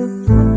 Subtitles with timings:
[0.00, 0.49] 嗯。